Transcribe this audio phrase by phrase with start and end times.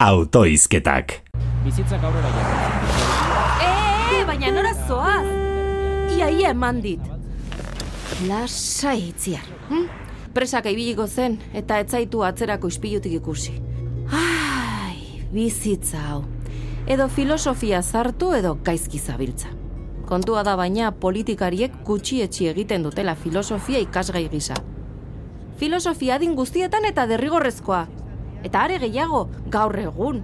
[0.00, 1.12] autoizketak.
[1.60, 3.00] Bizitzak aurrera jarri.
[4.16, 5.26] E, baina nora zoaz?
[6.16, 7.02] Ia, ia eman dit.
[8.24, 9.44] Lasai itziar.
[9.68, 9.84] Hm?
[10.32, 13.58] Presak ibiliko zen eta etzaitu atzerako ispilutik ikusi.
[14.16, 16.24] Ai, bizitza hau.
[16.88, 19.52] Edo filosofia zartu edo gaizki zabiltza.
[20.08, 24.56] Kontua da baina politikariek gutxi etxi egiten dutela filosofia ikasgai gisa.
[25.60, 27.84] Filosofia adin guztietan eta derrigorrezkoa.
[28.42, 30.22] Eta are gehiago, gaur egun.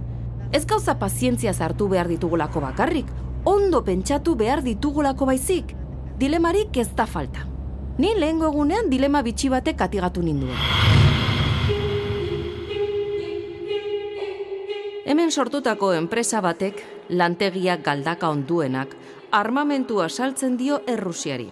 [0.51, 3.09] Ez gauza pazientzia zartu behar ditugulako bakarrik,
[3.45, 5.75] ondo pentsatu behar ditugulako baizik.
[6.17, 7.45] Dilemarik ez da falta.
[7.97, 10.57] Ni lehengo egunean dilema bitxi batek katigatu ninduen.
[15.07, 18.91] Hemen sortutako enpresa batek, lantegiak galdaka onduenak,
[19.31, 21.47] armamentua saltzen dio Errusiari.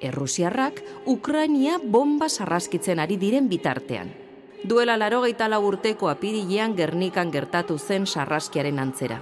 [0.00, 4.25] Errusiarrak Ukrainia bomba sarraskitzen ari diren bitartean.
[4.66, 9.20] Duela larogeita lau urteko apirilean Gernikan gertatu zen sarraskiaren antzera.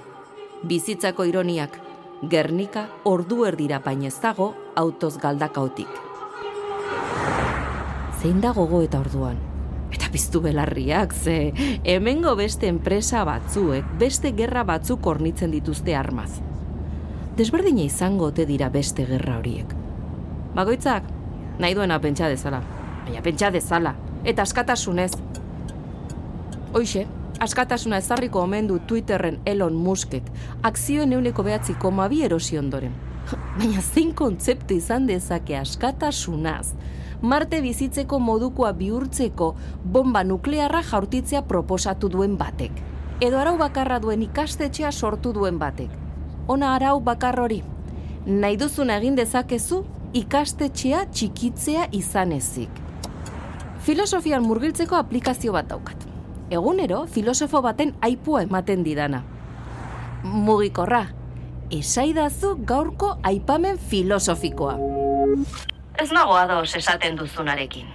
[0.64, 1.74] Bizitzako ironiak,
[2.32, 5.90] Gernika ordu erdira bainez dago autoz galdakautik.
[8.22, 9.36] Zein da gogo eta orduan?
[9.92, 11.52] Eta piztu belarriak, ze
[11.84, 16.40] hemengo beste enpresa batzuek, beste gerra batzuk hornitzen dituzte armaz.
[17.36, 19.76] Desberdina izango ote dira beste gerra horiek.
[20.56, 21.04] Bagoitzak,
[21.58, 22.62] nahi duena pentsa dezala.
[23.04, 23.94] Baina pentsa dezala.
[24.24, 25.12] Eta askatasunez.
[26.74, 27.06] Hoixe,
[27.40, 30.26] askatasuna ezarriko omen du Twitterren Elon Musket,
[30.62, 32.94] akzioen euneko behatzi koma erosi ondoren.
[33.58, 36.74] Baina zein kontzeptu izan dezake askatasunaz,
[37.22, 42.72] Marte bizitzeko modukoa bihurtzeko bomba nuklearra jaurtitzea proposatu duen batek.
[43.20, 45.90] Edo arau bakarra duen ikastetxea sortu duen batek.
[46.48, 47.62] Ona arau bakar hori.
[48.26, 52.82] Nahi duzuna egin dezakezu ikastetxea txikitzea izan ezik.
[53.86, 56.13] Filosofian murgiltzeko aplikazio bat daukat.
[56.50, 59.22] Egunero, filosofo baten aipua ematen didana.
[60.22, 61.06] Mugikorra,
[61.70, 64.76] esaidazu gaurko aipamen filosofikoa.
[65.98, 67.86] Ez nago ados esaten duzunarekin.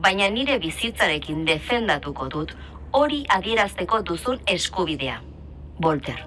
[0.00, 2.56] Baina nire bizitzarekin defendatuko dut
[2.92, 5.20] hori adierazteko duzun eskubidea.
[5.82, 6.24] Volter.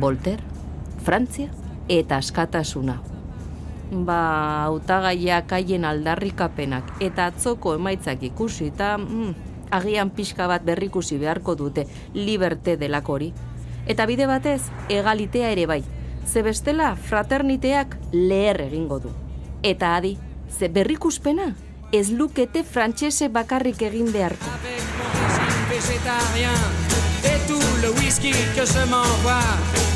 [0.00, 0.40] Volter,
[1.04, 1.48] Frantzia
[1.88, 3.00] eta askatasuna.
[3.90, 4.18] Ba,
[4.68, 12.76] hautagaiak haien aldarrikapenak eta atzoko emaitzak ikusita, mm, agian pixka bat berrikusi beharko dute liberte
[12.76, 13.32] delako hori.
[13.86, 15.82] Eta bide batez, egalitea ere bai.
[16.26, 19.10] Ze bestela, fraterniteak leher egingo du.
[19.62, 20.16] Eta adi,
[20.50, 21.54] ze berrikuspena,
[21.92, 24.46] ez lukete frantsese bakarrik egin beharko.
[27.80, 29.40] Le whisky que je m'envoie,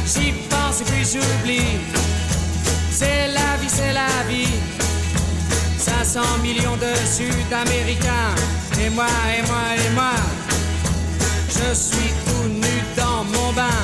[0.06, 2.13] j'y pense et puis j'oublie.
[5.84, 8.32] 500 millions de Sud-Américains,
[8.80, 9.06] et moi,
[9.36, 10.16] et moi, et moi.
[11.48, 13.82] Je suis tout nu dans mon bain,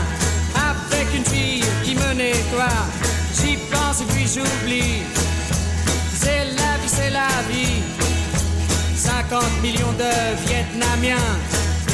[0.56, 2.87] avec une fille qui me nettoie.
[3.34, 5.03] J'y pense et puis j'oublie.
[6.15, 7.83] C'est la vie, c'est la vie.
[8.97, 10.11] 50 millions de
[10.47, 11.31] Vietnamiens.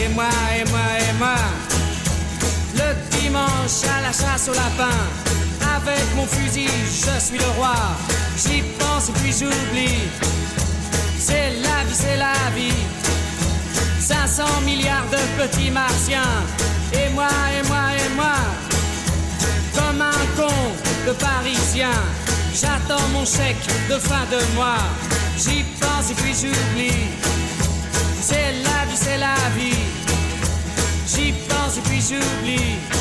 [0.00, 1.37] Et moi, et moi, et moi.
[2.77, 4.99] Le dimanche à la chasse au lapin.
[5.77, 7.75] Avec mon fusil, je suis le roi.
[8.36, 10.08] J'y pense et puis j'oublie.
[11.19, 12.84] C'est la vie, c'est la vie.
[13.98, 16.44] 500 milliards de petits martiens.
[16.92, 18.36] Et moi, et moi, et moi.
[19.75, 20.52] Comme un con
[21.06, 21.96] de parisien.
[22.52, 24.84] J'attends mon chèque de fin de mois.
[25.38, 27.08] J'y pense et puis j'oublie.
[28.20, 29.82] C'est la vie, c'est la vie.
[31.08, 32.95] J'y pense et puis j'oublie.